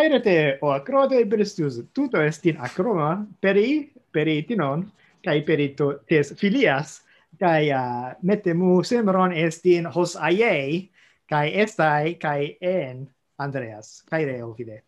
[0.00, 4.86] Airete o acrode brestius tuto est in acroma peri peritinon
[5.20, 7.02] kai perito tes filias
[7.36, 10.88] kai uh, metemu semron est in hos aiei
[11.28, 13.04] kai estai kai en
[13.36, 14.80] Andreas kai reo fide.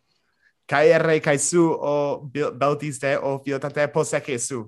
[0.65, 4.65] Kai erre kai su o beltiste o fiotate poseque su.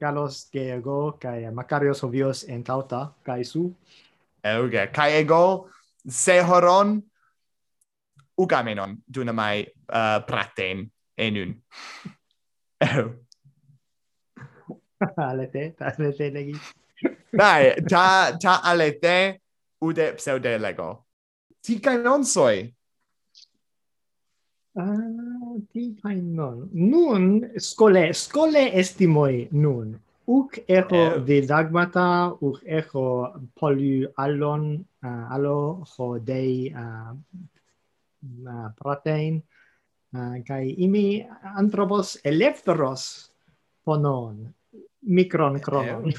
[0.00, 3.70] Carlos Diego kai Macarios Ovios en cauta kai su.
[4.42, 5.68] Euge, kai ego
[6.08, 7.04] se horon
[8.36, 11.54] ugamenon dunamai uh, praten enun.
[12.80, 13.06] Ero.
[13.06, 13.24] Oh.
[15.16, 16.54] alete, alete legi.
[17.32, 19.40] Dai, ta, ta alete
[19.80, 21.06] ude pseude lego.
[21.60, 22.74] Ti cainonsoi.
[24.76, 26.68] Ah, ti cainon.
[26.72, 29.94] Nun, skole, skole estimoi nun.
[30.26, 31.20] Uc echo eh.
[31.20, 33.04] de dagmata, uc echo
[33.54, 37.12] polu allon, uh, allo, ho dei uh,
[38.76, 39.42] protein
[40.14, 43.30] eh, kai imi anthropos elephros
[43.84, 44.54] ponon
[45.02, 46.12] micron cronon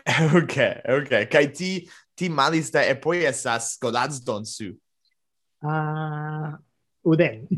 [0.40, 4.76] okay okay kai ti ti malista e poi esas godaz donsu
[5.62, 6.58] ah uh,
[7.02, 7.48] uden.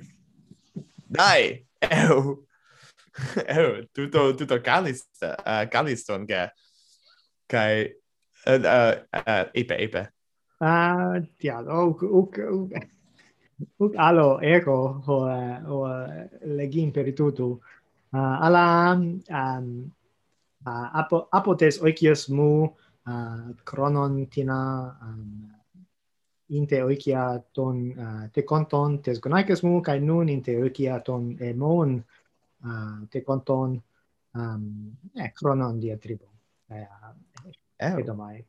[1.06, 2.46] Dai eu
[3.46, 6.50] eu tutto tutto calista uh, eh, caliston ga
[7.46, 7.92] kai
[8.46, 10.08] eh, uh, uh, uh, epe epe
[10.60, 12.38] ah uh, tiado ok ok
[13.98, 15.16] alo ego ho
[15.74, 15.76] o
[16.58, 17.48] legin peritutu
[18.12, 18.64] uh, ah, ala
[18.96, 19.92] um,
[20.66, 22.68] uh, apo, apotes oikios mu
[23.06, 25.50] uh, chronon tina um,
[26.50, 32.02] inte oikia ton uh, te konton tes gonaikos mu kai nun inte oikia ton emon
[32.64, 33.80] uh, te konton
[34.34, 36.28] um, eh, chronon dia tribo.
[36.70, 36.88] Eh,
[37.80, 38.44] uh, edo mai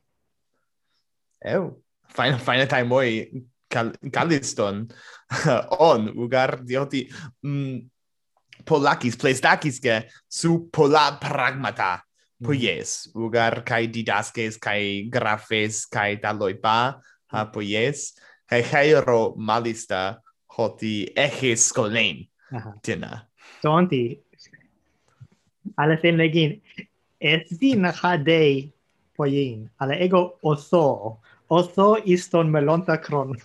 [1.41, 3.27] Eu, fine, fine time boy
[3.73, 4.85] Cal Calliston.
[5.89, 7.07] On Ugardioti
[7.41, 7.81] mm,
[8.63, 11.97] Polakis plestakis ke su pola pragmata.
[12.43, 13.17] Poies mm.
[13.17, 17.01] ugar kai didaskes kai grafes kai daloipa
[17.33, 18.13] ha poies
[18.45, 20.19] kai heiro malista
[20.53, 22.27] hoti eches kolein.
[22.85, 23.25] Tina
[23.63, 24.19] tonti.
[25.77, 26.61] Ala sen legin.
[27.19, 28.73] Es din hadei
[29.15, 31.19] poin ala ego oso.
[31.49, 33.35] Oso iston melonta kron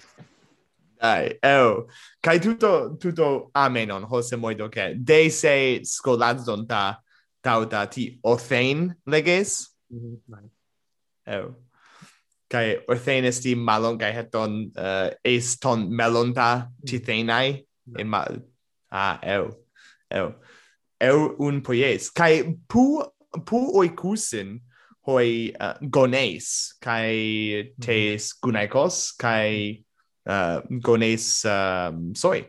[1.01, 1.87] Dai, eu.
[2.21, 4.95] Kai tutto tutto amenon Jose Moido ke.
[4.99, 6.99] de se scolazzon ta
[7.43, 9.69] tauta ti othein leges.
[9.91, 10.51] Mm -hmm.
[11.27, 11.55] Eu.
[12.51, 18.01] Kai othein esti malon kai heton uh, eh, eston melonta tithenai mm -hmm.
[18.01, 18.27] e ma
[18.91, 19.55] ah eu.
[20.11, 20.35] Eu.
[21.01, 22.11] Eu un poies.
[22.11, 23.03] Kai pu
[23.47, 24.61] pu oikusin
[25.07, 27.81] hoi eh, uh, gones kai mm-hmm.
[27.81, 29.85] tes gunaikos kai
[30.29, 32.45] uh, gones um, soy.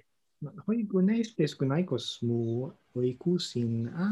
[0.67, 4.07] Hoi gones tes gonaikos mu oikusin a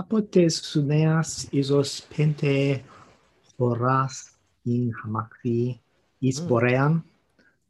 [0.00, 2.82] apotes suneas isos pente
[3.58, 5.78] horas in hamakti
[6.22, 6.48] is mm.
[6.48, 7.02] borean.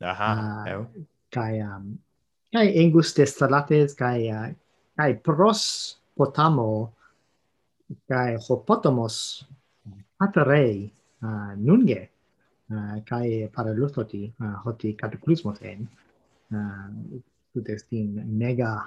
[0.00, 0.30] Aha,
[0.68, 0.84] uh.
[1.32, 1.98] Kai um,
[2.52, 4.48] kai engus testalates kai uh,
[4.96, 6.92] kai pros potamo
[8.08, 9.44] kai hopotamos
[10.20, 10.92] atarei
[11.24, 12.11] uh, nunge
[12.72, 15.88] Eh, kai parallelosoti eh, hoti cataclismo ten
[16.52, 17.20] uh, eh,
[17.52, 18.80] tutestin mega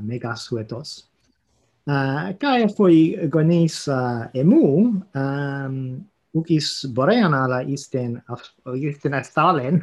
[0.00, 1.10] mega suetos.
[1.84, 8.22] Uh, kai foi gonis uh, emu ehm, um, ukis borean ala isten
[8.76, 9.82] isten astalen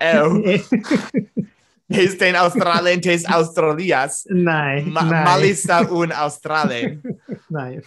[0.00, 0.42] eo
[2.06, 4.24] isten australen tes australias.
[4.30, 5.24] Nai Ma nai.
[5.24, 7.00] malista un australen.
[7.56, 7.80] Nai.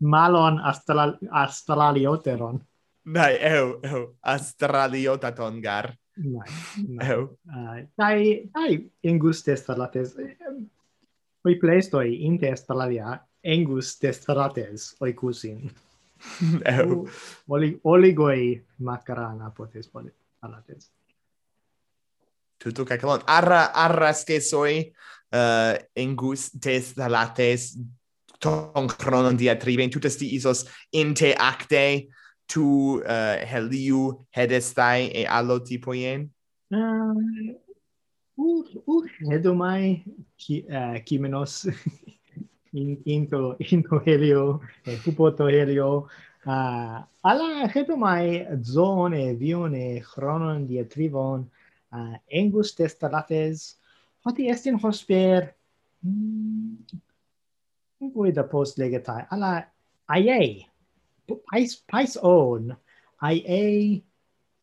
[0.00, 2.60] Malon astral astralioteron.
[3.10, 5.98] Nai, eu, eu, astraliota tongar.
[6.16, 6.48] Nai,
[6.88, 7.10] nai.
[7.10, 7.38] Eu.
[7.44, 10.14] Nai, nai, nai, ingus testalates.
[11.44, 15.72] Oi plestoi in testaladia, ingus testalates oicusin.
[16.78, 17.08] eu.
[17.48, 20.92] Oli, oligoi macarana potes palates.
[22.62, 23.26] Tutu cacalon.
[23.26, 27.72] Arra, arra stesoi uh, eh, ingus testalates
[28.40, 30.64] ton cronon diatriben, tutas di isos
[30.96, 32.06] inte acte,
[32.50, 32.66] tu
[32.98, 36.26] uh, heliu hedestai e allo tipoien?
[36.70, 37.70] Eh, uh, uh
[38.40, 40.02] u, u hedomai
[40.36, 41.66] ki, uh, kimenos
[42.72, 46.08] in, into, into helio, e pupoto helio,
[46.46, 51.46] uh, alla hedomai mai zone, vione, chronon diatrivon
[51.92, 53.76] uh, engus testalates
[54.24, 55.52] hoti estin hosper.
[56.04, 56.76] Mm,
[58.14, 59.26] voi da post legetai.
[59.30, 59.64] Alla
[60.08, 60.69] aiei
[61.50, 62.76] pais pais on
[63.22, 64.02] ia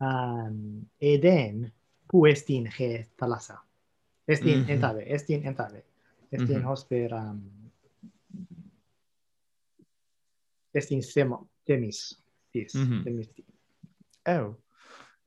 [0.00, 1.72] um, eden
[2.10, 3.58] pu estin he talasa
[4.28, 4.70] estin mm -hmm.
[4.70, 5.84] entave estin entave
[6.32, 6.66] estin mm -hmm.
[6.66, 7.42] hosper um,
[10.74, 13.04] estin semo temis tis mm -hmm.
[13.04, 13.46] temis tis.
[14.26, 14.54] oh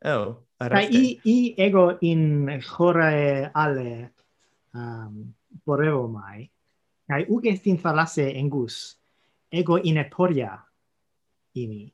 [0.05, 0.35] oh
[0.69, 2.47] kai i i ego in
[2.77, 4.11] horae ale
[4.73, 5.33] um,
[5.65, 6.51] porevo mai
[7.07, 8.99] kai ugestin falase engus
[9.51, 10.59] ego in eporia
[11.55, 11.91] ini.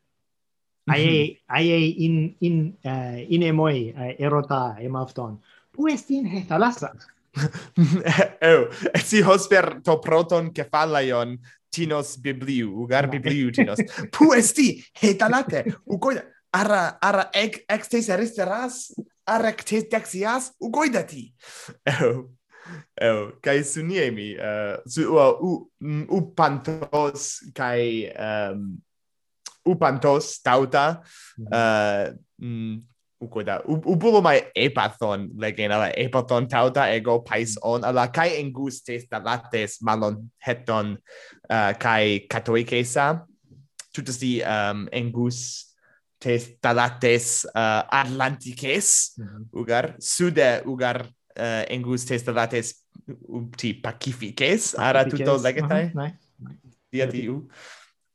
[0.87, 0.93] Mhm.
[0.93, 5.39] Aye aye in in uh, in emoi uh, erota emafton
[5.75, 6.95] puestin hetalasa
[8.41, 8.69] eu
[9.03, 11.37] si hosper to proton kefalion
[11.69, 13.79] tinos bibliu ugar bibliu tinos.
[14.15, 16.23] Puesti hetalate ugoida
[16.53, 18.95] ara ara ek extes aristeras
[19.27, 21.33] ara extes taxias ugoidati.
[21.85, 22.33] Eu
[22.99, 25.51] eu kai suniemi uh, su u, u,
[26.09, 28.77] u pantos kai um,
[29.67, 31.03] upantos tauta
[31.37, 31.51] mm-hmm.
[31.51, 32.05] uh,
[32.39, 32.75] mm,
[33.19, 37.69] ukoda upulomai epathon legena epathon tauta ego pais mm-hmm.
[37.71, 40.97] on ala kai engustes talates malon heton
[41.49, 43.27] uh, kai katoikesa
[43.93, 45.67] tutasi um, engus
[46.19, 49.43] tes talates uh, atlantiques mm -hmm.
[49.53, 51.05] ugar sude ugar
[51.37, 52.87] uh, engus tes talates
[53.29, 55.93] upti pacifiques ara tutto legetai?
[55.93, 56.01] Mm-hmm.
[56.01, 56.67] Uh -huh.
[56.91, 57.47] dia tiu.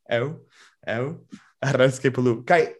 [0.08, 0.44] Eu
[0.86, 1.26] eu?
[1.60, 2.74] Arrasque pulu kai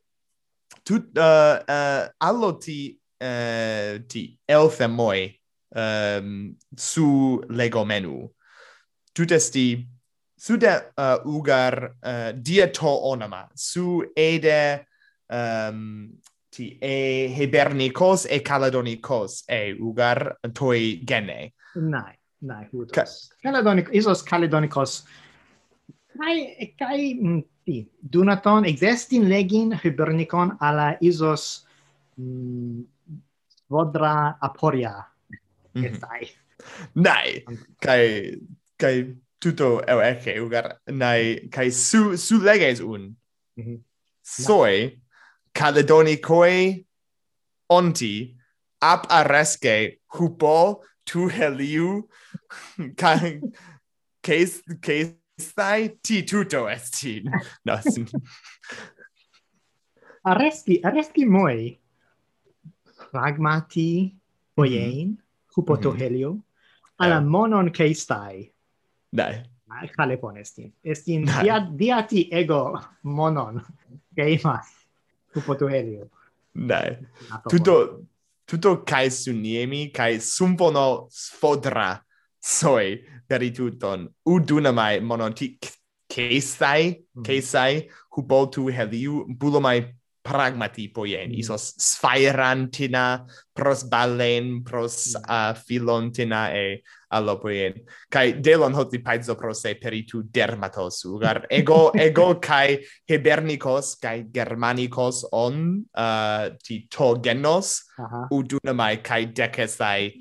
[0.83, 5.41] tu uh, eh, uh, eh, allo ti uh, ti elfemoi
[5.75, 8.31] um, ehm, su legomenu
[9.13, 9.87] tu testi
[10.37, 13.49] su de uh, ugar uh, dieto onama.
[13.55, 14.89] Su ede
[15.31, 16.11] um,
[16.51, 21.55] ti e hebernicos e caledonicos e ugar toi gene.
[21.75, 23.29] Nai nai hutos.
[23.41, 25.05] Ca caledonicos isos caledonicos
[26.19, 31.67] kai kai mm, Sì, dunaton existin legin hibernicon alla isos
[32.19, 32.83] mm,
[33.69, 35.07] vodra aporia.
[35.75, 36.29] Mm -hmm.
[36.95, 37.45] Nai,
[37.81, 38.39] kai,
[38.77, 43.17] kai tuto eu ecce, ugar, nai, kai su, su leges un.
[43.57, 43.81] Mm -hmm.
[44.23, 45.03] Soi,
[45.53, 46.85] caledonicoe
[47.67, 48.37] onti,
[48.81, 52.09] ap aresce hupo tu heliu,
[52.97, 53.41] kai
[54.21, 57.23] case, case stai ti tutto esti.
[57.65, 57.79] No,
[60.23, 61.79] arresti, arresti moi.
[63.11, 64.17] Pragmati,
[64.55, 65.17] poiein, mm
[65.55, 65.63] -hmm.
[65.63, 66.01] mm -hmm.
[66.01, 66.39] helio,
[66.97, 67.29] alla yeah.
[67.29, 68.53] monon che stai.
[69.09, 69.51] Dai.
[69.91, 70.73] Cale ponesti.
[70.83, 73.61] Estin dia dia, ti ego monon,
[74.15, 74.63] che ima
[75.35, 76.09] hupoto helio.
[76.53, 76.99] Dai.
[77.49, 78.05] Tutto,
[78.45, 82.05] tutto kai su niemi, cae sumpono sfodra
[82.43, 82.99] soi
[83.29, 85.59] perituton udunamai monoti
[86.11, 88.17] caesai caesai mm-hmm.
[88.17, 91.33] hubotu heliu bulomai pragmati poien mm.
[91.33, 91.41] Mm-hmm.
[91.41, 95.31] isos sphairantina pros balen pros mm-hmm.
[95.31, 97.75] uh, filontina e allopoien
[98.11, 102.79] kai delon hoti paizo prose peritu dermatos ugar ego ego kai
[103.09, 107.83] hebernicos kai germanicos on uh, ti togenos.
[107.99, 108.27] Uh -huh.
[108.31, 110.13] udunamai kai decesai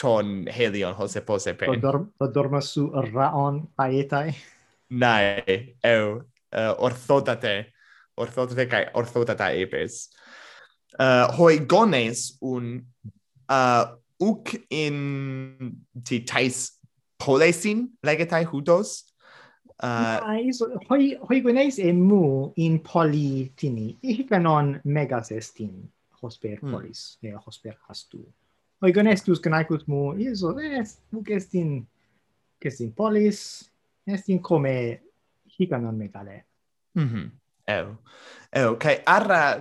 [0.00, 1.68] ton helion hose pose pe.
[1.82, 4.32] Dorm, dorma su raon paetai?
[4.90, 7.54] Nae, eu, uh, orthotate,
[8.16, 10.08] orthotate kai orthotata epes.
[10.98, 12.80] Uh, hoi gones un
[13.48, 13.84] uh,
[14.20, 16.66] uc in ti tais
[17.20, 19.04] polesin legetai hudos,
[19.82, 20.60] Uh, nice.
[20.90, 23.96] Hoi, hoi gones e mu in poli tini.
[24.04, 24.28] Ihic
[24.84, 25.88] megas estin
[26.20, 26.70] hosper hmm.
[26.70, 27.32] polis, eh, mm.
[27.32, 28.20] ne hosper hastu
[28.82, 31.86] oigonestus canacus mu ieso est eh, nunc est in
[32.60, 33.70] est in polis
[34.06, 35.00] est in come
[35.58, 36.44] hicanon megale
[36.94, 37.30] mhm
[37.68, 37.96] eo
[38.52, 39.60] eo kai arra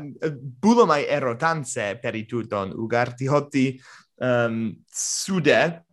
[0.61, 3.65] bulomai erotanse perituton ugarti hoti
[4.21, 5.83] um, sude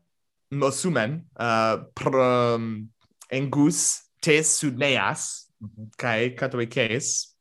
[0.51, 2.89] mosumen uh, pro um,
[3.31, 3.81] engus
[4.21, 5.89] tes sudneas mm -hmm.
[5.99, 7.37] kai catoices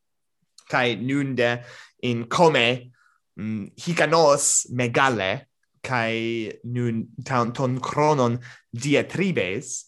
[0.69, 1.63] kai nunde
[2.01, 2.91] in come
[3.37, 5.47] mm, hicanos megale
[5.85, 8.39] kai nun ton, ton chronon
[8.73, 9.85] diatribes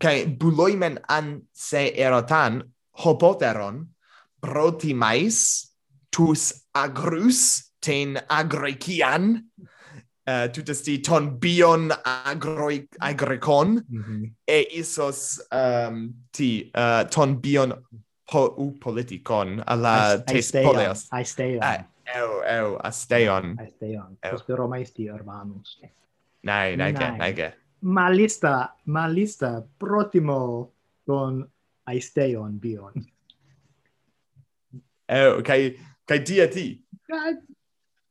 [0.00, 2.62] kai buloimen an se erotan
[3.04, 3.86] hopoteron
[4.40, 5.36] proti mais
[6.10, 7.40] tus agrus
[7.80, 9.24] ten agrecian
[10.26, 14.22] uh, eh, tutas ti ton bion agroi agricon mm -hmm.
[14.46, 17.72] e isos um, ti uh, ton bion
[18.30, 21.08] po u politikon ala tes poleos.
[21.12, 23.56] I stay eh, on eu, eu, asteion.
[23.58, 24.18] Asteion.
[24.20, 25.80] Prospero maisti, hermanos.
[26.42, 27.52] Nai, nai, kei, kei.
[27.80, 30.72] Ma lista, Malista, malista, protimo
[31.06, 31.50] con
[31.84, 32.92] aisteon bion.
[35.08, 36.80] Eu, kai, kai dia ti.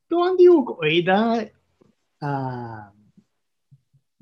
[0.09, 2.91] Don diu goida uh, ehm,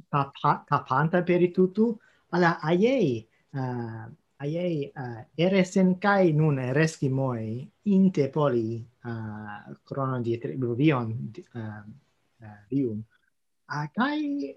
[0.09, 1.99] tapa, tapanta per tutu,
[2.31, 4.07] ala aiei, uh,
[4.39, 11.57] aiei eh, uh, eresen kai nun ereski moi inte poli Ah, uh, cronon dietrebuvion ehm,
[11.57, 14.53] uh, uh, dium uh, ah, kai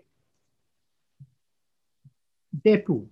[2.65, 3.09] depu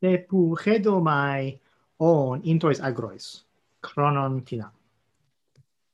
[0.00, 1.60] depu hedomai
[1.98, 3.44] on intois agrois
[3.84, 4.72] cronon tina.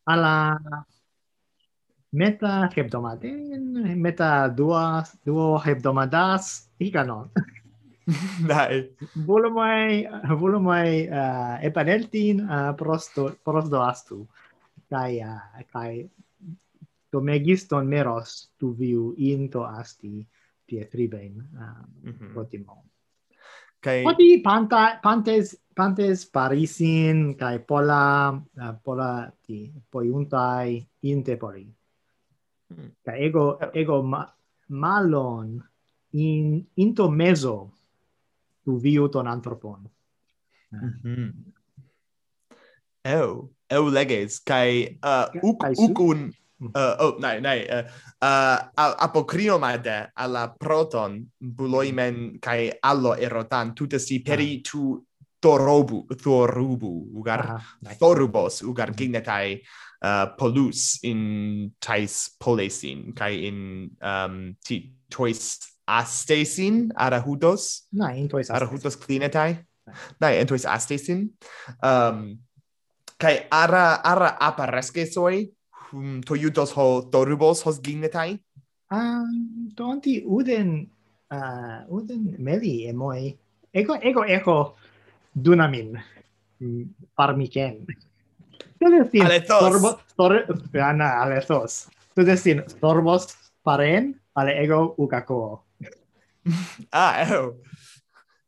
[0.07, 0.55] Alla
[2.13, 7.27] meta hebdomaden meta dua duo hebdomadas higanon
[8.47, 8.95] Dai.
[9.27, 10.07] Volo mai
[10.39, 14.23] volo mai uh, eh, epaneltin uh, eh, prosto prosto astu.
[14.87, 16.07] Kai uh, eh, kai
[17.11, 20.23] to megiston meros tu viu into asti
[20.63, 22.31] pietriben uh, mm -hmm.
[22.31, 22.87] protimo.
[23.83, 30.79] Kai Poti panta pantes pantes parisin kai pola uh, pola ti poiuntai
[31.11, 31.67] inte poli.
[32.71, 32.91] Mm.
[33.03, 34.23] Kai ego ego ma,
[34.71, 35.59] malon
[36.15, 37.76] in into meso
[38.67, 39.87] tu viu ton anthropon.
[40.75, 41.31] Mm -hmm.
[43.07, 46.71] Eu, eu leges, kai uh, uk, ukun, mm.
[46.75, 47.87] uh, oh, nai, nai, uh,
[48.19, 48.59] uh,
[48.99, 52.39] apocrino de alla proton buloimen mm.
[52.41, 54.23] kai allo erotan tuta si ah.
[54.25, 55.07] peri tu
[55.41, 59.63] thorobu, thorubu, ugar ah, thorubos, ugar gignetai
[60.03, 67.87] uh, polus in tais polesin, kai in um, ti tois astesin arahutos.
[67.93, 68.57] Nai, entois astesin.
[68.57, 69.57] Arahutos clinetai.
[70.21, 71.31] Nai, entois astesin.
[71.83, 72.39] Um,
[73.19, 75.47] kai ara ara apareskesoi
[75.93, 78.39] hum toyutos ho torubos hos gignetai.
[78.93, 80.91] Um, donti uden
[81.33, 83.37] uh, uden meli emoi
[83.75, 84.77] ego ego ego
[85.35, 85.97] dunamin
[87.17, 87.85] parmiken.
[87.87, 87.95] Mm,
[88.79, 90.33] tu destin sorbos sor
[90.83, 91.89] ana ah, alethos.
[92.15, 93.29] Tu destin sorbos
[93.63, 95.66] paren ale ego ukako.
[96.93, 97.57] ah, oh.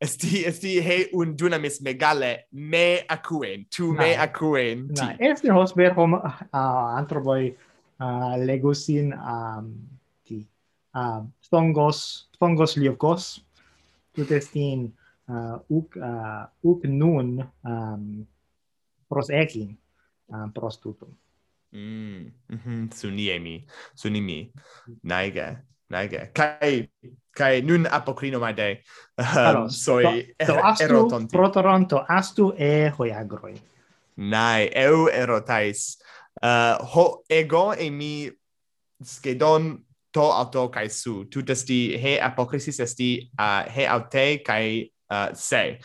[0.00, 5.00] Esti, esti he un dunamis megale me acuen, tu me acuen ti.
[5.02, 7.50] Nah, esti hosber hom uh, antroboi
[7.99, 9.73] uh, legusin um,
[10.23, 10.45] ti.
[10.95, 13.26] Uh, stongos, stongos liokos,
[14.14, 14.87] tut estin
[15.26, 18.26] uh, uc, uh, uc nun um,
[19.11, 19.75] pros ecin,
[20.31, 21.11] um, pros tutum.
[21.75, 22.31] Mm.
[22.49, 22.95] Mhm, mm -hmm.
[22.95, 24.52] Sunimi, sunimi,
[25.02, 25.59] naige.
[25.90, 26.30] Nage.
[26.35, 26.88] Kai
[27.38, 28.83] kai nun apocrino mai day.
[29.18, 31.33] Um, soi so, er, so astu, ero tonti.
[31.33, 33.54] Pro Toronto astu e hoiagroi.
[34.16, 35.97] Nai, eu erotais.
[36.42, 38.30] Uh, ho ego e mi
[39.02, 39.78] skedon
[40.12, 41.25] to auto kai su.
[41.25, 45.78] tutesti he apocrisis esti uh, he aute kai uh, se.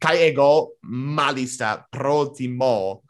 [0.00, 3.02] Kai ego malista pro timo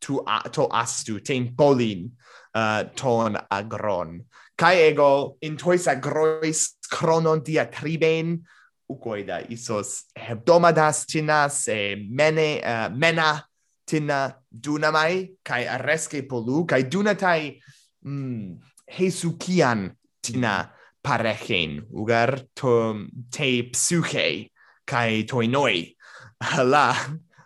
[0.00, 2.10] tu a, to astu ten polin
[2.54, 4.24] uh, ton agron
[4.58, 8.42] kai ego in toisa grois chronon diatriben
[8.90, 13.44] ukoida isos hebdomadas tinas e mene uh, mena
[13.86, 17.60] tina dunamai kai areske polu kai dunatai
[18.04, 18.58] mm,
[18.98, 20.72] hesukian tina
[21.04, 24.50] parechen ugar to te psuche
[24.84, 25.94] kai toinoi
[26.72, 26.96] la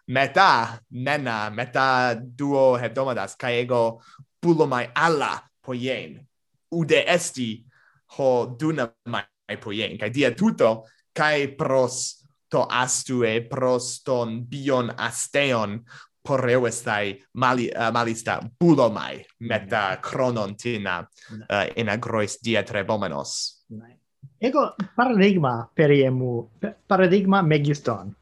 [0.08, 4.00] meta mena meta duo hebdomadas kai ego
[4.40, 6.31] pulomai alla poien
[6.72, 7.64] ude esti
[8.18, 9.98] ho duna mai poien.
[9.98, 15.80] Kai dia tuto kai pros to astue proston bion asteon
[16.22, 23.62] por eu estai mali uh, malista bulomai meta chronontina uh, eh, in agrois dia trebomenos
[24.42, 26.50] ego paradigma periemu
[26.86, 28.14] paradigma megiston.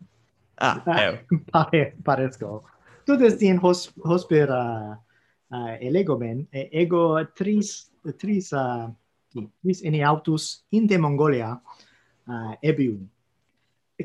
[0.60, 1.14] Ah, ah eu.
[1.52, 2.62] pare paresco.
[3.06, 4.96] Tu destin hos hospera
[5.50, 8.88] uh, eh, elegomen ego tris tris uh,
[9.62, 13.08] tris in autus in de Mongolia eh, uh, ebium.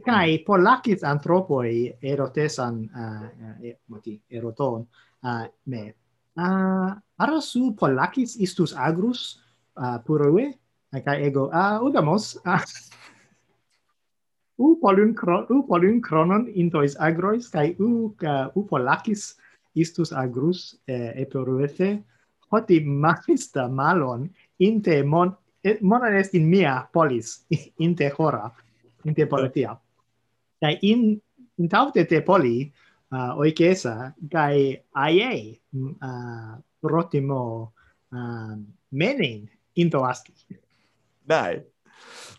[0.06, 3.28] Kai polacis anthropoi erotesan uh,
[3.88, 4.84] moti eroton
[5.24, 5.94] uh, me.
[6.36, 7.76] Uh, ara su
[8.40, 9.40] istus agrus
[9.78, 10.60] uh, purue
[10.92, 12.62] kai ego a uh, udamos uh,
[14.58, 19.36] u polun kron, u polun cronon intois agrois kai u uh, u polacis
[19.76, 22.04] istus agrus eh, eperuete
[22.56, 25.36] hoti magista malon inte mon
[25.82, 27.46] monon est in mia polis
[27.86, 28.52] inte hora
[29.06, 29.78] inte politia.
[30.62, 31.22] Kai in
[31.58, 32.72] in taute te poli
[33.12, 37.72] uh, oikesa kai aie mm, uh, rotimo
[38.14, 40.34] uh, um, menin into asti.
[41.28, 41.62] Dai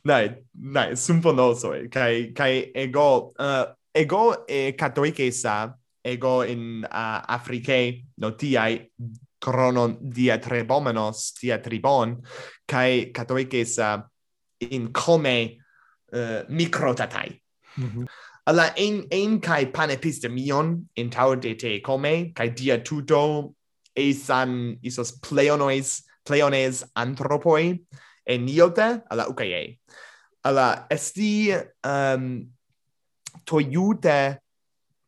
[0.05, 1.89] dai dai symponoso eh.
[1.89, 8.91] kai kai ego uh, ego eh, e katoikesa ego in uh, no notiai
[9.47, 12.19] chronon diatribomenos diatribon
[12.67, 14.03] kai katoikes uh,
[14.61, 15.59] in come
[16.13, 17.31] uh, microtatai
[17.79, 18.07] mm -hmm.
[18.47, 23.55] alla ein ein kai panepistemion in tau de te come kai dia tuto
[23.95, 27.87] esan isos pleonois pleones anthropoi
[28.27, 29.79] eniote alla ukaye
[30.43, 32.51] alla esti um
[33.45, 34.39] toiute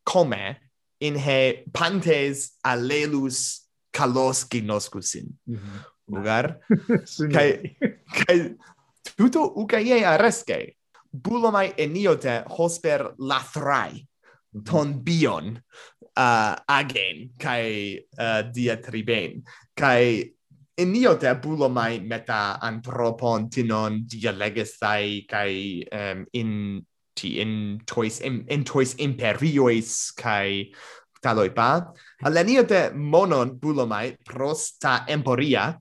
[0.05, 0.57] come
[1.01, 3.68] in he pantes allelus
[3.99, 5.27] kalos noskusin.
[5.47, 5.99] Mm -hmm.
[7.35, 7.77] Kai
[8.19, 8.55] kai
[9.17, 10.75] tuto ukaye areske.
[11.13, 14.07] Bulomai eniote hosper lathrai
[14.53, 14.65] mhm.
[14.65, 15.59] ton bion
[16.17, 19.43] uh, agen kai uh, diatriben
[19.75, 20.35] kai
[20.79, 26.87] eniote bulomai meta anthropon tinon dialegesai kai um, in
[27.17, 30.71] ti in tois in, in tois imperiois kai
[31.23, 31.71] taloi pa
[32.25, 35.73] Aleniote monon bulomai prosta emporia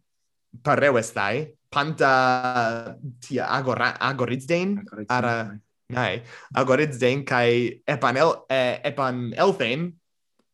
[0.64, 1.48] pareu estai.
[1.70, 4.78] Panta tia agora agorizdein
[5.10, 5.52] ara
[5.90, 6.22] nai
[6.56, 9.92] agorizdein kai epanel eh, epan elfen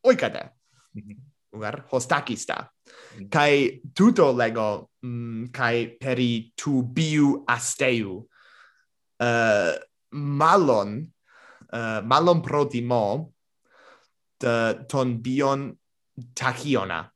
[0.03, 0.49] oikade
[0.95, 2.65] mm ugar hostakista.
[3.15, 3.29] Mhm.
[3.29, 8.25] Kai tuto lego mm, kai peri tu biu asteu.
[9.21, 9.77] Uh,
[10.11, 11.07] malon
[11.71, 13.32] uh, malon pro timo
[14.43, 15.77] ton bion
[16.35, 17.09] tachiona.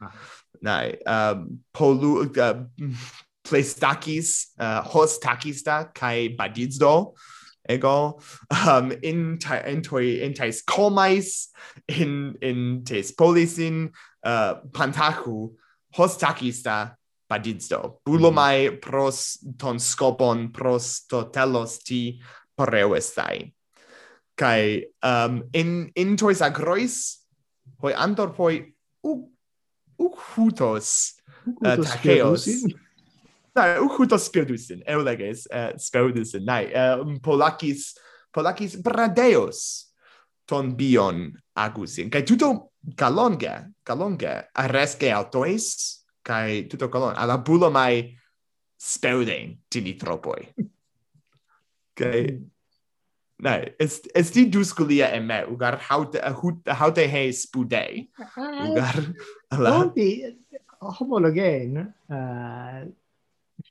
[0.00, 0.12] Ah.
[0.62, 2.64] Nai, um, polu, uh,
[3.44, 7.14] plestakis, uh, hos takista, kai badidzo,
[7.68, 8.20] ego,
[8.68, 11.48] um, in, in, in tais comais,
[11.88, 13.90] in, in tes polisin,
[14.22, 15.52] uh, pantaku,
[15.94, 16.94] hos takista,
[17.30, 17.98] badidzo.
[18.06, 18.80] Bulomai mm.
[18.80, 22.20] pros ton scopon, pros to telos ti
[22.56, 23.52] pareu estai
[24.36, 27.18] kai um in in tois agrois
[27.82, 29.28] hoi antor poi u
[29.98, 31.18] u hutos
[31.64, 32.46] uh, tacheos
[33.54, 37.94] na u hutos spirdusin eu uh, spirdusin nai um, polakis
[38.32, 39.92] polakis bradeos
[40.46, 42.10] ton bion agusin.
[42.10, 48.16] Kai tuto calonga calonga arresque autois kai tuto calon ala bulo mai
[48.76, 50.42] spelden tinitropoi
[51.98, 52.40] kai
[53.42, 58.06] Nej, est esti du skulle e me ugar haute haute haute eh, he spude.
[58.38, 59.00] Ugar.
[59.50, 59.70] ala.
[59.80, 60.36] Onti
[60.78, 62.86] homologen eh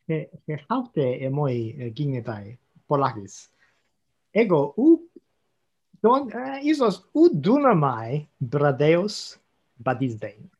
[0.08, 2.58] he haute e moi eh, ginetai
[2.88, 3.48] polakis.
[4.34, 5.00] Ego u
[6.04, 9.40] don eh, isos u dunamai bradeos
[9.80, 10.52] badisdein.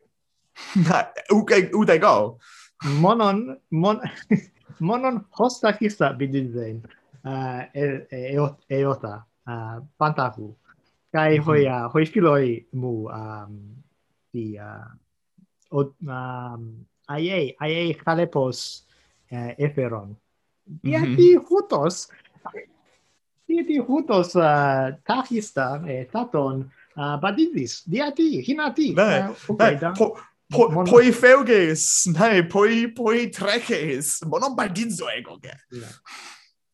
[0.88, 1.04] Na,
[1.36, 1.44] u
[1.74, 2.40] u go.
[3.02, 4.00] Monon mon
[4.80, 6.82] monon hostakista bidisdein
[7.26, 8.36] uh, e, e,
[8.70, 10.56] e ota ah, uh, pantaku
[11.12, 11.46] kai mm -hmm.
[11.46, 13.54] hoi uh, hoi filoi mu um
[14.34, 14.88] di uh,
[15.72, 18.88] o um ai ai kalepos
[19.32, 20.16] uh, eferon.
[20.84, 21.16] Dia mm -hmm.
[21.18, 22.08] di hutos
[23.52, 27.84] dia di hutos uh, tahista e eh, taton uh, badidis.
[27.84, 30.16] Dia di hinati ne, uh, okay, ne, po,
[30.48, 30.88] po, mon...
[30.88, 35.92] poi feuges, nei, poi, poi treces, monon badidzo ego, yeah.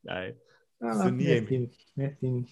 [0.08, 0.34] Dai.
[0.82, 1.70] Ah, Suniemi.
[1.98, 2.48] Nessin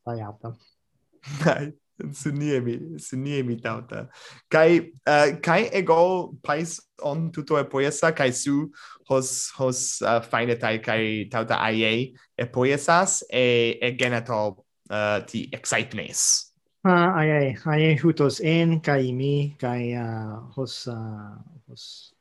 [0.00, 0.56] sbagliata.
[1.44, 1.72] Dai.
[1.98, 4.08] Suniemi, suniemi tauta.
[4.48, 8.70] Kai uh, kai ego pais on tuto e poesa kai su
[9.08, 15.24] hos hos uh, fine tai kai tauta ie e poesas e e genato uh, eh,
[15.26, 16.54] ti excitements.
[16.84, 21.34] Ah, ai ai ai hutos en kai mi kai uh, hos uh,
[21.66, 22.14] hos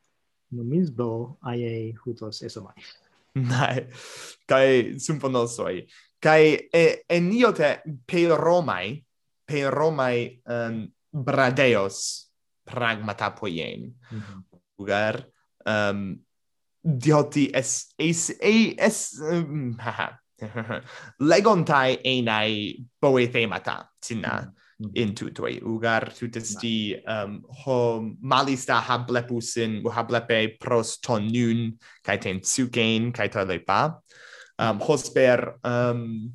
[0.51, 2.73] numisbo ai hutos esomai.
[3.51, 3.87] Nai.
[4.47, 5.85] Kai symphonosoi.
[6.19, 9.03] Kai e, eniote pe Romai,
[9.45, 12.27] pe Romai um, bradeos
[12.63, 14.43] pragmata poien Mm -hmm.
[14.77, 15.25] Ugar,
[15.65, 16.15] um,
[16.81, 20.19] dioti es, es, es, es ehm, um, haha.
[21.19, 24.41] legontai enai boethemata sinna.
[24.41, 24.66] Mm -hmm.
[24.77, 24.93] Mm-hmm.
[24.93, 31.73] in tutoi ugar tutesti um ho malista hablepusin u hablepe pros tonun
[32.05, 33.97] kai ten tsugain kai tolepa
[34.61, 36.29] um hosper um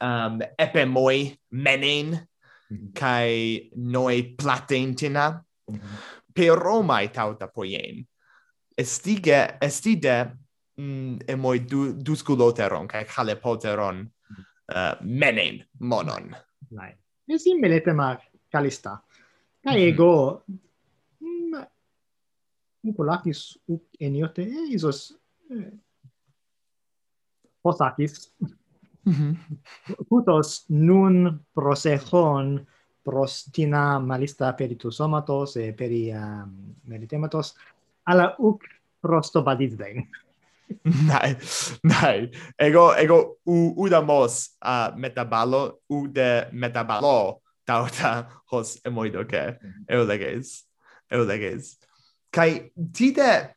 [0.00, 2.92] um epemoi menen mm-hmm.
[2.92, 5.40] kai noi platentina
[5.70, 5.96] mm -hmm.
[6.34, 8.04] per romai tauta poien
[8.76, 10.36] estige estide
[10.76, 14.44] mm, emoi du, dusculoteron kai halepoteron mm-hmm.
[14.68, 16.36] uh, menen monon.
[16.70, 18.20] Right e simbeletemar
[18.52, 18.98] kalista.
[19.64, 19.88] Kai mm -hmm.
[19.88, 20.42] ego
[21.20, 21.66] mm,
[22.88, 25.18] ukolakis uk eniote isos
[25.50, 25.72] eh,
[27.62, 28.34] posakis.
[29.04, 29.36] Mm -hmm.
[30.08, 32.66] Putos nun prosehon
[33.04, 37.54] prostina malista peritus somatos e peri um, meritematos
[38.04, 38.62] ala uc
[39.00, 40.08] prosto badizdein.
[40.84, 41.36] nein,
[41.82, 42.30] nein.
[42.58, 49.58] Ego, ego u, u da mos uh, metaballo, u de metaballo tauta hos emoido ke
[49.58, 49.84] mhm.
[49.88, 50.64] eu leges.
[51.10, 51.76] Eu leges.
[52.30, 53.54] Kai tide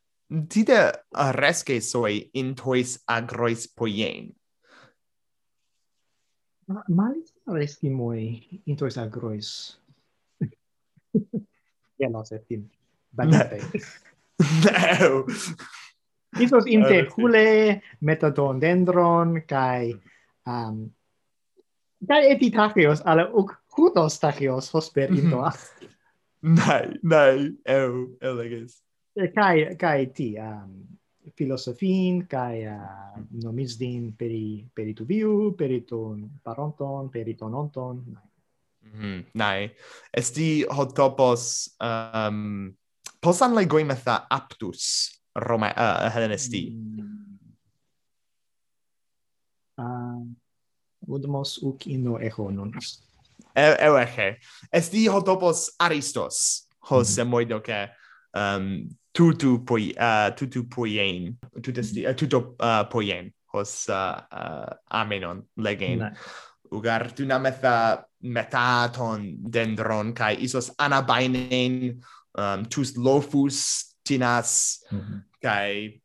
[0.50, 0.94] tide
[1.36, 4.34] resque soi in tois agrois poien.
[6.70, 9.80] Ma, malis resci moi in tois agrois.
[11.98, 12.70] ja, no, se tim.
[13.12, 13.62] Banate.
[15.00, 15.26] no.
[16.40, 19.94] Isos ah, inter hule, metadondendron, kai
[20.48, 20.90] um,
[22.08, 25.52] kai epitachios ala uk hutos tachios hosperintoa.
[25.52, 25.88] Mm-hmm.
[26.42, 26.68] Mm -hmm.
[26.68, 28.84] Nai, nai, eu, eleges.
[29.36, 30.88] Kai, kai ti, um,
[31.36, 38.04] filosofin, kai uh, nomis din peri, peri tu viu, peri ton paronton, peri ton onton,
[38.08, 38.28] nai.
[38.82, 39.26] Mm -hmm.
[39.34, 39.72] Nai,
[40.14, 42.74] esti hot topos, um,
[43.22, 46.74] posan legoimetha aptus, Roma uh, Hellenisti.
[49.78, 50.26] Uh,
[51.08, 52.74] udmos uk ino ehonon.
[53.56, 54.38] E, eueche.
[54.72, 57.22] Es di hotopos aristos, hos mm.
[57.22, 57.90] emoidoke
[58.34, 65.44] um, tutu poi uh, tutu poien tutesti uh, tuto uh, poien hos uh, uh, amenon
[65.58, 66.12] legen no.
[66.72, 72.00] ugar tuna metha metaton dendron kai isos anabainen
[72.38, 74.52] um, tus lofus tinas
[74.92, 75.20] mm -hmm.
[75.46, 76.02] kai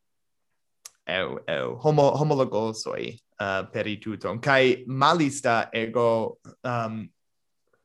[1.07, 3.07] eu eu homo homologosoi
[3.41, 7.09] uh, perituton kai malista ego um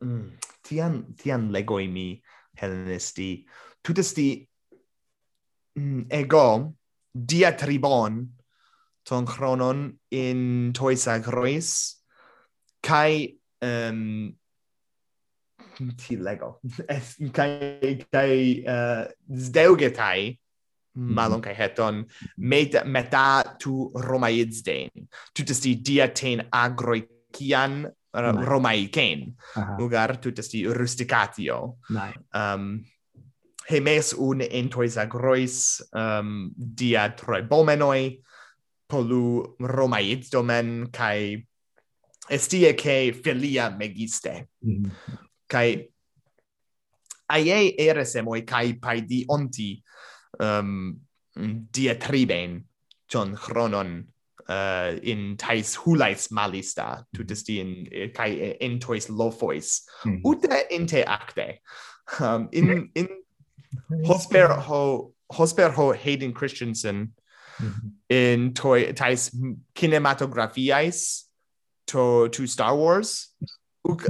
[0.02, 0.32] mm,
[0.64, 2.22] tian tian legoimi
[2.62, 3.46] hellenisti
[3.84, 4.50] tutesti
[5.76, 6.74] mm, ego
[7.14, 8.28] diatribon
[9.04, 11.70] ton chronon in tois grois
[12.82, 14.34] kai um
[15.80, 16.60] mutilego.
[16.90, 20.38] Es kai kai eh, uh, zdeugetai
[20.98, 21.14] mm.
[21.16, 22.06] malon kai heton
[22.38, 25.08] meta meta tu romaizdein.
[25.34, 29.26] Tutesti diaten agroikian uh, eh, agroikian romaiken
[29.78, 31.78] lugar tu Ugar tutesti rusticatio.
[31.90, 32.20] Nice.
[32.34, 32.86] Um,
[33.70, 38.22] hemes un entois agrois um, dia troebomenoi
[38.90, 41.46] polu romaizdomen kai
[42.30, 44.50] estie che filia megiste.
[44.66, 45.90] Mm -hmm kai
[47.30, 49.84] aiei eresemoi kai paidi onti
[50.40, 51.00] um,
[51.74, 52.64] diatriben
[53.10, 54.04] ton chronon
[54.50, 60.22] uh, in tais hulais malista tutis di in eh, kai eh, entois lofois mm.
[60.26, 61.60] ute inte acte
[62.20, 62.86] um, in hmm.
[62.96, 63.08] in
[64.06, 67.14] hosper ho hosper ho Hayden Christensen
[67.60, 67.92] mm -hmm.
[68.10, 69.32] in toy tais
[69.76, 71.30] kinematografiais
[71.86, 73.36] to to Star Wars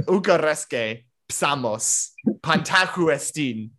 [0.08, 2.12] ucaresque psamos
[2.42, 3.70] pantaku estin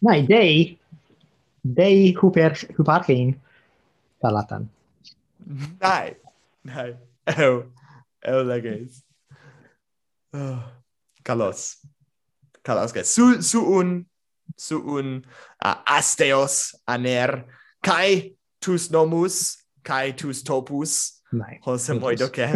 [0.00, 0.80] Nai dei
[1.60, 3.36] dei huper huparkein
[4.22, 4.68] talatan
[5.80, 6.16] Nai
[6.64, 6.96] Nai.
[7.38, 7.72] Eu
[8.22, 9.04] eu leges
[10.32, 10.38] oh.
[10.38, 10.72] Ah,
[11.24, 11.76] Kalos.
[12.64, 14.06] Kalos ges su su un
[14.56, 15.24] su un
[15.64, 17.46] uh, asteos aner.
[17.82, 21.22] Kai tus nomus kai tus topus.
[21.32, 21.60] Nai.
[21.62, 22.46] Hosem oidoke.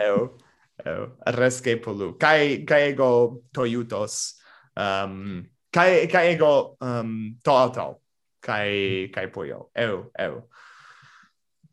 [0.00, 0.38] eu.
[0.84, 4.40] Eh, rescepolu kai kai ego toyutos.
[4.76, 7.98] Um kai kai ego um to
[8.40, 10.42] kai kai poyo eu eu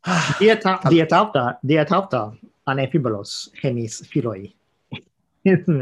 [0.40, 2.32] dieta dieta alta dieta alta
[2.66, 4.54] anefibolos hemis filoi.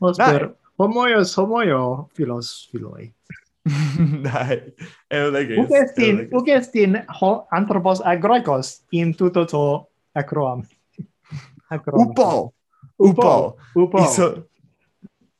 [0.00, 3.12] Osper, homoios homoio filos filoi.
[4.24, 4.72] Dai,
[5.10, 5.58] eu legis.
[5.58, 10.62] Ugestin, ugestin ho anthropos agroikos in tuto to acroam.
[11.78, 12.54] Upo!
[12.98, 13.56] Upo!
[13.74, 13.98] Upo!
[13.98, 14.48] Iso...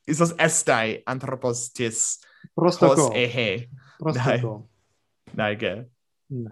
[0.06, 2.18] Isos estai anthropostis
[2.54, 3.08] Prostoko.
[3.08, 3.68] Hos ehe.
[3.98, 4.68] Prostoko.
[5.32, 5.86] Dai, ge.
[6.30, 6.50] No.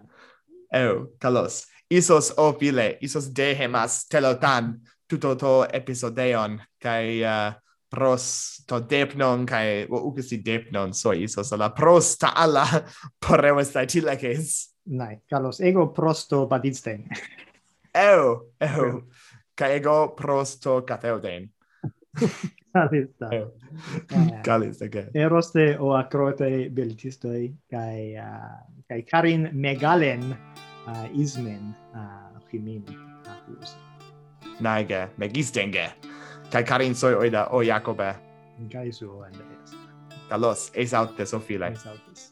[0.73, 1.67] Eu, kalos.
[1.91, 7.53] Isos opile, isos dehemas telotan tutoto episodeon, kai uh,
[7.91, 12.65] pros to depnon, kai o ukisi depnon, so isos ala prosta alla
[13.21, 14.73] porreus tai tilakes.
[14.87, 17.05] Nai, kalos, ego prosto badisten.
[17.95, 18.87] eu, eu.
[18.87, 19.03] eu
[19.55, 21.51] caego prosto cateoden.
[22.73, 23.29] Calista.
[23.31, 24.41] Eh.
[24.43, 25.11] Calista, che.
[25.13, 30.23] Eros te o acrote beltistoi, cae, uh, cae carin megalen
[30.87, 32.85] uh, ismen uh, chimin.
[33.29, 33.77] acus.
[34.61, 35.93] Naige, megistenge,
[36.51, 38.15] cae carin soi oida o Jacobe.
[38.73, 39.77] Kai suo, Andreas.
[40.29, 41.71] Talos, eis autes o filae.
[41.71, 42.32] Eis autes.